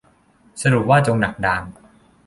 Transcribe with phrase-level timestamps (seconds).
[0.61, 1.63] สรุปว่าจงดักดาน